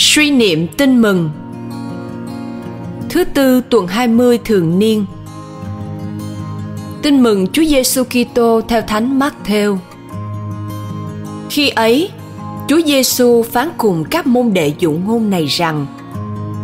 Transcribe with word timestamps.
Suy 0.00 0.30
niệm 0.30 0.66
tin 0.76 1.02
mừng 1.02 1.30
Thứ 3.08 3.24
tư 3.24 3.60
tuần 3.70 3.86
20 3.86 4.38
thường 4.44 4.78
niên 4.78 5.06
Tin 7.02 7.22
mừng 7.22 7.46
Chúa 7.46 7.64
Giêsu 7.64 8.04
Kitô 8.04 8.60
theo 8.68 8.82
Thánh 8.82 9.18
Matthew. 9.18 9.76
Khi 11.50 11.68
ấy, 11.68 12.10
Chúa 12.68 12.80
Giêsu 12.86 13.42
phán 13.42 13.68
cùng 13.78 14.04
các 14.10 14.26
môn 14.26 14.52
đệ 14.52 14.72
dụ 14.78 14.92
ngôn 14.92 15.30
này 15.30 15.46
rằng: 15.46 15.86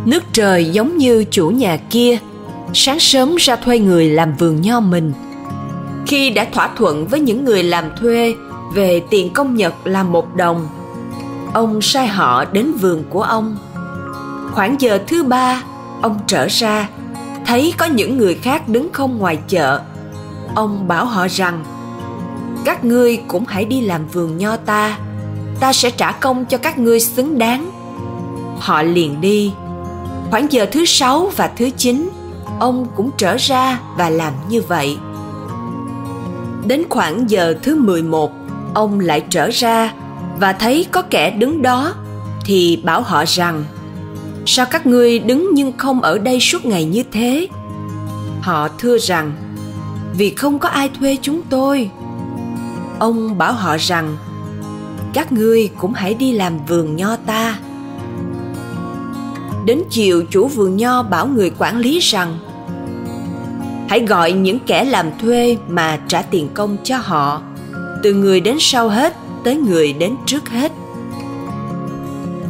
Nước 0.05 0.23
trời 0.33 0.65
giống 0.65 0.97
như 0.97 1.25
chủ 1.31 1.49
nhà 1.49 1.77
kia, 1.77 2.17
sáng 2.73 2.99
sớm 2.99 3.35
ra 3.35 3.55
thuê 3.55 3.79
người 3.79 4.09
làm 4.09 4.35
vườn 4.35 4.61
nho 4.61 4.79
mình. 4.79 5.13
Khi 6.07 6.29
đã 6.29 6.47
thỏa 6.53 6.69
thuận 6.77 7.07
với 7.07 7.19
những 7.19 7.45
người 7.45 7.63
làm 7.63 7.85
thuê 8.01 8.33
về 8.73 9.01
tiền 9.09 9.33
công 9.33 9.55
nhật 9.55 9.73
là 9.83 10.03
một 10.03 10.35
đồng, 10.35 10.67
ông 11.55 11.81
sai 11.81 12.07
họ 12.07 12.45
đến 12.45 12.71
vườn 12.71 13.03
của 13.09 13.21
ông. 13.21 13.57
Khoảng 14.51 14.75
giờ 14.81 14.99
thứ 15.07 15.23
ba, 15.23 15.63
ông 16.01 16.19
trở 16.27 16.47
ra, 16.47 16.89
thấy 17.45 17.73
có 17.77 17.85
những 17.85 18.17
người 18.17 18.35
khác 18.35 18.69
đứng 18.69 18.93
không 18.93 19.17
ngoài 19.17 19.39
chợ. 19.47 19.81
Ông 20.55 20.87
bảo 20.87 21.05
họ 21.05 21.27
rằng 21.27 21.63
các 22.65 22.85
ngươi 22.85 23.21
cũng 23.27 23.45
hãy 23.45 23.65
đi 23.65 23.81
làm 23.81 24.07
vườn 24.07 24.37
nho 24.37 24.57
ta 24.57 24.97
ta 25.59 25.73
sẽ 25.73 25.89
trả 25.89 26.11
công 26.11 26.45
cho 26.45 26.57
các 26.57 26.77
ngươi 26.77 26.99
xứng 26.99 27.37
đáng. 27.37 27.71
Họ 28.59 28.81
liền 28.81 29.21
đi. 29.21 29.53
Khoảng 30.29 30.51
giờ 30.51 30.65
thứ 30.71 30.85
sáu 30.85 31.31
và 31.35 31.47
thứ 31.57 31.69
chín 31.77 32.09
ông 32.59 32.87
cũng 32.95 33.11
trở 33.17 33.37
ra 33.37 33.79
và 33.97 34.09
làm 34.09 34.33
như 34.49 34.61
vậy. 34.61 34.97
Đến 36.67 36.83
khoảng 36.89 37.29
giờ 37.29 37.55
thứ 37.63 37.75
mười 37.75 38.03
một 38.03 38.31
ông 38.73 38.99
lại 38.99 39.23
trở 39.29 39.49
ra 39.49 39.93
và 40.39 40.53
thấy 40.53 40.85
có 40.91 41.01
kẻ 41.01 41.31
đứng 41.31 41.61
đó, 41.61 41.93
thì 42.45 42.81
bảo 42.83 43.01
họ 43.01 43.23
rằng, 43.27 43.63
sao 44.45 44.65
các 44.71 44.85
ngươi 44.85 45.19
đứng 45.19 45.49
nhưng 45.53 45.77
không 45.77 46.01
ở 46.01 46.17
đây 46.17 46.39
suốt 46.39 46.65
ngày 46.65 46.85
như 46.85 47.03
thế? 47.11 47.47
Họ 48.41 48.67
thưa 48.77 48.97
rằng, 48.97 49.31
vì 50.17 50.29
không 50.29 50.59
có 50.59 50.69
ai 50.69 50.89
thuê 50.99 51.17
chúng 51.21 51.41
tôi. 51.49 51.89
Ông 52.99 53.37
bảo 53.37 53.53
họ 53.53 53.77
rằng, 53.79 54.17
các 55.13 55.31
ngươi 55.31 55.69
cũng 55.77 55.93
hãy 55.93 56.13
đi 56.13 56.31
làm 56.31 56.65
vườn 56.65 56.95
nho 56.95 57.15
ta. 57.15 57.59
Đến 59.65 59.83
chiều, 59.89 60.23
chủ 60.29 60.47
vườn 60.47 60.77
nho 60.77 61.03
bảo 61.03 61.27
người 61.27 61.51
quản 61.57 61.77
lý 61.77 61.99
rằng, 61.99 62.37
hãy 63.89 64.05
gọi 64.05 64.31
những 64.31 64.59
kẻ 64.59 64.83
làm 64.83 65.07
thuê 65.21 65.57
mà 65.67 65.99
trả 66.07 66.21
tiền 66.21 66.49
công 66.53 66.77
cho 66.83 66.97
họ, 66.97 67.41
từ 68.03 68.13
người 68.13 68.39
đến 68.39 68.57
sau 68.59 68.89
hết 68.89 69.15
tới 69.45 69.55
người 69.55 69.93
đến 69.93 70.15
trước 70.25 70.49
hết. 70.49 70.71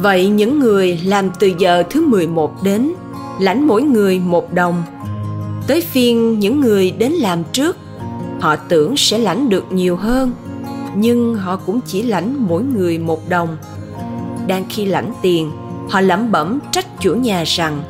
Vậy 0.02 0.28
những 0.28 0.58
người 0.58 1.00
làm 1.04 1.30
từ 1.38 1.52
giờ 1.58 1.82
thứ 1.90 2.06
11 2.06 2.62
đến, 2.62 2.92
lãnh 3.40 3.66
mỗi 3.66 3.82
người 3.82 4.20
một 4.20 4.54
đồng. 4.54 4.82
Tới 5.66 5.80
phiên 5.80 6.38
những 6.38 6.60
người 6.60 6.90
đến 6.90 7.12
làm 7.12 7.44
trước, 7.52 7.76
họ 8.40 8.56
tưởng 8.56 8.96
sẽ 8.96 9.18
lãnh 9.18 9.48
được 9.48 9.72
nhiều 9.72 9.96
hơn, 9.96 10.32
nhưng 10.96 11.34
họ 11.34 11.56
cũng 11.56 11.80
chỉ 11.86 12.02
lãnh 12.02 12.36
mỗi 12.48 12.62
người 12.62 12.98
một 12.98 13.28
đồng. 13.28 13.56
Đang 14.46 14.64
khi 14.70 14.84
lãnh 14.84 15.12
tiền, 15.22 15.50
họ 15.90 16.00
lẩm 16.00 16.32
bẩm 16.32 16.58
trách 16.72 17.00
chủ 17.00 17.14
nhà 17.14 17.44
rằng, 17.46 17.82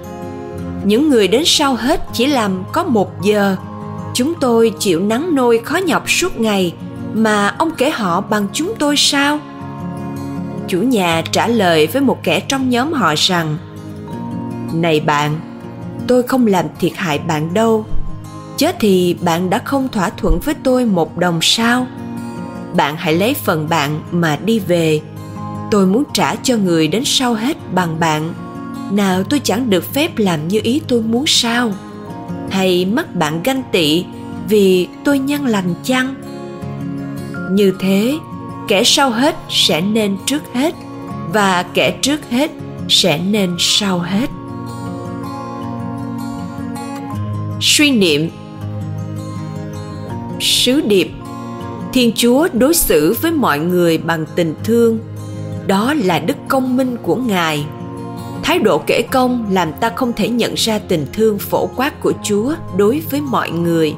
những 0.84 1.09
người 1.09 1.29
đến 1.29 1.43
sau 1.47 1.75
hết 1.75 2.01
chỉ 2.12 2.27
làm 2.27 2.65
có 2.73 2.84
một 2.84 3.23
giờ. 3.23 3.57
Chúng 4.15 4.34
tôi 4.41 4.73
chịu 4.79 5.01
nắng 5.01 5.34
nôi 5.34 5.59
khó 5.59 5.77
nhọc 5.77 6.11
suốt 6.11 6.41
ngày 6.41 6.75
mà 7.17 7.55
ông 7.59 7.70
kể 7.77 7.91
họ 7.91 8.20
bằng 8.20 8.47
chúng 8.53 8.75
tôi 8.78 8.95
sao? 8.97 9.39
Chủ 10.69 10.78
nhà 10.78 11.22
trả 11.33 11.48
lời 11.48 11.86
với 11.86 12.03
một 12.03 12.19
kẻ 12.22 12.41
trong 12.41 12.70
nhóm 12.70 12.92
họ 12.92 13.14
rằng, 13.17 13.56
này 14.72 15.00
bạn, 15.00 15.41
tôi 16.06 16.22
không 16.22 16.47
làm 16.47 16.67
thiệt 16.78 16.92
hại 16.97 17.19
bạn 17.19 17.55
đâu. 17.55 17.87
Chớ 18.56 18.72
thì 18.81 19.16
bạn 19.21 19.50
đã 19.50 19.59
không 19.59 19.88
thỏa 19.88 20.10
thuận 20.10 20.41
với 20.41 20.55
tôi 20.55 20.84
một 20.84 21.19
đồng 21.19 21.38
sao? 21.43 21.87
Bạn 22.76 22.97
hãy 22.99 23.15
lấy 23.15 23.34
phần 23.34 23.69
bạn 23.69 24.00
mà 24.10 24.38
đi 24.44 24.59
về. 24.59 25.00
Tôi 25.71 25.87
muốn 25.87 26.05
trả 26.12 26.34
cho 26.34 26.56
người 26.56 26.88
đến 26.88 27.03
sau 27.05 27.34
hết 27.34 27.56
bằng 27.75 28.00
bạn. 28.00 28.34
Nào 28.91 29.22
tôi 29.22 29.41
chẳng 29.44 29.71
được 29.71 29.94
phép 29.94 30.19
làm 30.19 30.49
như 30.49 30.60
ý 30.62 30.81
tôi 30.88 31.03
muốn 31.03 31.25
sao? 31.26 31.72
Hay 32.50 32.84
mắc 32.84 33.15
bạn 33.15 33.43
ganh 33.43 33.62
tị 33.72 34.05
vì 34.49 34.88
tôi 35.05 35.19
nhân 35.19 35.47
lành 35.47 35.75
chăng? 35.82 36.15
Như 37.51 37.73
thế, 37.81 38.19
kẻ 38.69 38.83
sau 38.84 39.11
hết 39.11 39.37
sẽ 39.49 39.81
nên 39.81 40.17
trước 40.27 40.43
hết, 40.55 40.75
và 41.33 41.65
kẻ 41.75 41.99
trước 42.03 42.21
hết 42.31 42.51
sẽ 42.89 43.19
nên 43.19 43.57
sau 43.59 43.99
hết. 43.99 44.31
Suy 47.61 47.91
niệm. 47.91 48.31
Sứ 50.41 50.81
điệp. 50.81 51.11
Thiên 51.93 52.12
chúa 52.17 52.49
đối 52.53 52.75
xử 52.75 53.17
với 53.23 53.33
mọi 53.33 53.59
người 53.59 53.99
bằng 53.99 54.27
tình 54.35 54.55
thương. 54.65 54.99
Đó 55.67 55.95
là 55.95 56.19
đức 56.19 56.37
công 56.49 56.77
minh 56.77 56.97
của 57.03 57.17
ngài. 57.17 57.67
Thái 58.43 58.59
độ 58.59 58.83
kể 58.87 59.03
công 59.11 59.47
làm 59.51 59.73
ta 59.81 59.91
không 59.97 60.12
thể 60.12 60.29
nhận 60.29 60.55
ra 60.55 60.79
tình 60.79 61.06
thương 61.12 61.39
phổ 61.39 61.67
quát 61.77 62.01
của 62.01 62.12
chúa 62.23 62.55
đối 62.77 63.03
với 63.11 63.21
mọi 63.21 63.51
người. 63.51 63.95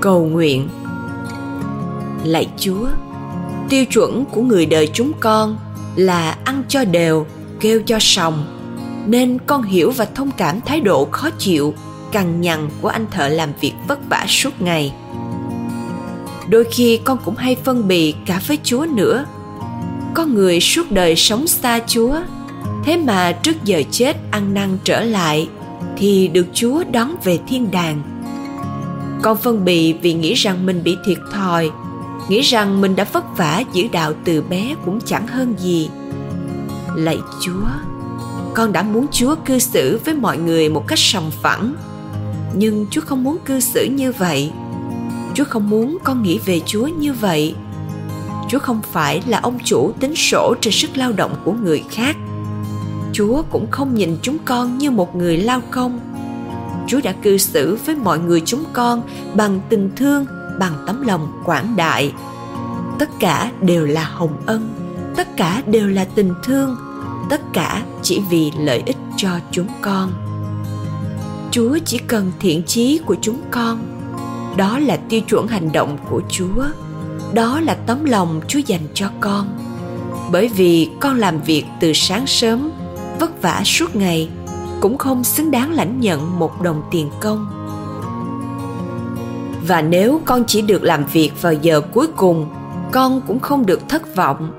Cầu 0.00 0.24
nguyện 0.24 0.68
lạy 2.24 2.48
chúa. 2.58 2.86
Tiêu 3.68 3.84
chuẩn 3.84 4.24
của 4.24 4.42
người 4.42 4.66
đời 4.66 4.90
chúng 4.92 5.12
con 5.20 5.58
là 5.96 6.36
ăn 6.44 6.62
cho 6.68 6.84
đều, 6.84 7.26
kêu 7.60 7.82
cho 7.86 7.98
sòng. 8.00 8.44
Nên 9.06 9.38
con 9.46 9.62
hiểu 9.62 9.90
và 9.90 10.04
thông 10.14 10.30
cảm 10.30 10.60
thái 10.60 10.80
độ 10.80 11.08
khó 11.12 11.30
chịu, 11.30 11.74
cằn 12.12 12.40
nhằn 12.40 12.68
của 12.80 12.88
anh 12.88 13.06
thợ 13.10 13.28
làm 13.28 13.50
việc 13.60 13.72
vất 13.88 13.98
vả 14.08 14.24
suốt 14.28 14.62
ngày. 14.62 14.92
Đôi 16.48 16.64
khi 16.64 17.00
con 17.04 17.18
cũng 17.24 17.36
hay 17.36 17.56
phân 17.64 17.88
bì 17.88 18.14
cả 18.26 18.40
với 18.46 18.58
chúa 18.64 18.86
nữa. 18.94 19.24
Có 20.14 20.24
người 20.24 20.60
suốt 20.60 20.90
đời 20.92 21.16
sống 21.16 21.46
xa 21.46 21.80
chúa, 21.86 22.16
thế 22.84 22.96
mà 22.96 23.32
trước 23.32 23.64
giờ 23.64 23.82
chết 23.90 24.16
ăn 24.30 24.54
năn 24.54 24.78
trở 24.84 25.04
lại, 25.04 25.48
thì 25.96 26.28
được 26.28 26.46
chúa 26.52 26.84
đón 26.92 27.14
về 27.24 27.38
thiên 27.48 27.70
đàng. 27.70 28.02
Con 29.22 29.36
phân 29.36 29.64
bì 29.64 29.92
vì 29.92 30.12
nghĩ 30.12 30.34
rằng 30.34 30.66
mình 30.66 30.82
bị 30.84 30.96
thiệt 31.06 31.18
thòi 31.32 31.70
nghĩ 32.28 32.40
rằng 32.40 32.80
mình 32.80 32.96
đã 32.96 33.04
vất 33.12 33.36
vả, 33.36 33.62
giữ 33.72 33.88
đạo 33.92 34.12
từ 34.24 34.42
bé 34.42 34.74
cũng 34.84 35.00
chẳng 35.04 35.26
hơn 35.26 35.54
gì. 35.58 35.90
Lạy 36.94 37.18
chúa, 37.40 37.66
con 38.54 38.72
đã 38.72 38.82
muốn 38.82 39.06
chúa 39.12 39.34
cư 39.44 39.58
xử 39.58 40.00
với 40.04 40.14
mọi 40.14 40.38
người 40.38 40.68
một 40.68 40.86
cách 40.88 40.98
sòng 40.98 41.30
phẳng. 41.42 41.74
Nhưng 42.54 42.86
chúa 42.90 43.00
không 43.00 43.24
muốn 43.24 43.38
cư 43.44 43.60
xử 43.60 43.84
như 43.84 44.12
vậy. 44.12 44.52
Chúa 45.34 45.44
không 45.44 45.70
muốn 45.70 45.98
con 46.04 46.22
nghĩ 46.22 46.38
về 46.44 46.60
chúa 46.66 46.86
như 46.86 47.12
vậy. 47.12 47.54
Chúa 48.48 48.58
không 48.58 48.80
phải 48.92 49.22
là 49.26 49.38
ông 49.38 49.58
chủ 49.64 49.92
tính 50.00 50.16
sổ 50.16 50.54
trên 50.60 50.72
sức 50.72 50.96
lao 50.96 51.12
động 51.12 51.34
của 51.44 51.52
người 51.52 51.84
khác. 51.90 52.16
Chúa 53.12 53.42
cũng 53.50 53.70
không 53.70 53.94
nhìn 53.94 54.16
chúng 54.22 54.38
con 54.44 54.78
như 54.78 54.90
một 54.90 55.16
người 55.16 55.36
lao 55.36 55.62
công. 55.70 56.00
Chúa 56.86 57.00
đã 57.04 57.12
cư 57.12 57.38
xử 57.38 57.78
với 57.86 57.94
mọi 57.94 58.18
người 58.18 58.42
chúng 58.44 58.64
con 58.72 59.02
bằng 59.34 59.60
tình 59.68 59.90
thương 59.96 60.26
bằng 60.58 60.72
tấm 60.86 61.06
lòng 61.06 61.42
quảng 61.44 61.76
đại. 61.76 62.12
Tất 62.98 63.08
cả 63.20 63.52
đều 63.60 63.86
là 63.86 64.04
hồng 64.04 64.42
ân, 64.46 64.68
tất 65.16 65.28
cả 65.36 65.62
đều 65.66 65.88
là 65.88 66.04
tình 66.04 66.34
thương, 66.44 66.76
tất 67.30 67.40
cả 67.52 67.82
chỉ 68.02 68.22
vì 68.30 68.52
lợi 68.58 68.82
ích 68.86 68.96
cho 69.16 69.30
chúng 69.50 69.68
con. 69.80 70.12
Chúa 71.50 71.78
chỉ 71.84 71.98
cần 71.98 72.32
thiện 72.40 72.62
chí 72.66 73.00
của 73.06 73.16
chúng 73.20 73.40
con. 73.50 73.78
Đó 74.56 74.78
là 74.78 74.96
tiêu 74.96 75.20
chuẩn 75.20 75.46
hành 75.46 75.72
động 75.72 75.98
của 76.10 76.22
chúa. 76.28 76.64
Đó 77.32 77.60
là 77.60 77.74
tấm 77.74 78.04
lòng 78.04 78.40
chúa 78.48 78.58
dành 78.58 78.86
cho 78.94 79.10
con. 79.20 79.58
Bởi 80.32 80.48
vì 80.48 80.90
con 81.00 81.16
làm 81.18 81.40
việc 81.40 81.64
từ 81.80 81.92
sáng 81.92 82.26
sớm, 82.26 82.70
vất 83.20 83.42
vả 83.42 83.62
suốt 83.64 83.96
ngày, 83.96 84.28
cũng 84.80 84.98
không 84.98 85.24
xứng 85.24 85.50
đáng 85.50 85.72
lãnh 85.72 86.00
nhận 86.00 86.38
một 86.38 86.62
đồng 86.62 86.82
tiền 86.90 87.10
công 87.20 87.57
và 89.68 89.82
nếu 89.82 90.20
con 90.24 90.44
chỉ 90.46 90.62
được 90.62 90.82
làm 90.82 91.04
việc 91.12 91.30
vào 91.42 91.52
giờ 91.52 91.80
cuối 91.80 92.06
cùng, 92.16 92.46
con 92.92 93.20
cũng 93.26 93.40
không 93.40 93.66
được 93.66 93.88
thất 93.88 94.16
vọng, 94.16 94.50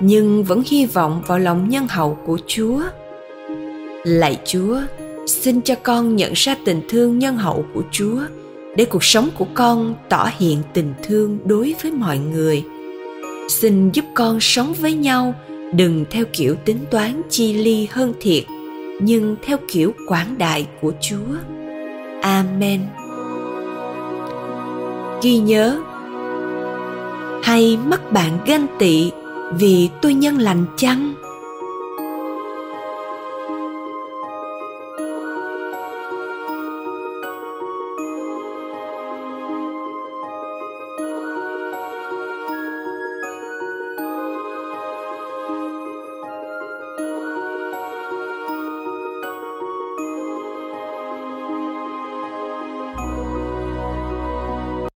nhưng 0.00 0.44
vẫn 0.44 0.62
hy 0.66 0.86
vọng 0.86 1.22
vào 1.26 1.38
lòng 1.38 1.68
nhân 1.68 1.86
hậu 1.88 2.18
của 2.26 2.38
chúa. 2.46 2.82
Lạy 4.04 4.38
chúa, 4.44 4.80
xin 5.26 5.60
cho 5.60 5.74
con 5.82 6.16
nhận 6.16 6.32
ra 6.34 6.56
tình 6.64 6.80
thương 6.88 7.18
nhân 7.18 7.36
hậu 7.36 7.64
của 7.74 7.82
chúa, 7.90 8.20
để 8.76 8.84
cuộc 8.84 9.04
sống 9.04 9.28
của 9.38 9.46
con 9.54 9.94
tỏ 10.08 10.30
hiện 10.38 10.58
tình 10.72 10.94
thương 11.02 11.38
đối 11.44 11.74
với 11.82 11.92
mọi 11.92 12.18
người. 12.18 12.64
Xin 13.48 13.90
giúp 13.90 14.04
con 14.14 14.40
sống 14.40 14.74
với 14.80 14.94
nhau, 14.94 15.34
đừng 15.74 16.04
theo 16.10 16.24
kiểu 16.32 16.54
tính 16.64 16.78
toán 16.90 17.22
chi 17.30 17.52
ly 17.52 17.88
hơn 17.90 18.12
thiệt, 18.20 18.44
nhưng 19.00 19.36
theo 19.42 19.56
kiểu 19.72 19.94
quảng 20.08 20.38
đại 20.38 20.66
của 20.80 20.92
chúa. 21.00 21.36
Amen 22.22 22.80
ghi 25.22 25.38
nhớ. 25.38 25.80
Hay 27.42 27.78
mắt 27.86 28.12
bạn 28.12 28.38
ganh 28.46 28.66
tị 28.78 29.10
vì 29.52 29.88
tôi 30.02 30.14
nhân 30.14 30.38
lành 30.38 30.64
chăng? 30.76 31.14